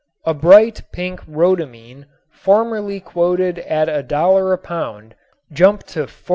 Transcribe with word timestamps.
A 0.25 0.33
bright 0.33 0.81
pink 0.91 1.21
rhodamine 1.27 2.05
formerly 2.31 2.99
quoted 2.99 3.59
at 3.59 3.87
a 3.87 4.01
dollar 4.01 4.51
a 4.51 4.57
pound 4.57 5.13
jumped 5.51 5.89
to 5.89 6.05
$48. 6.07 6.29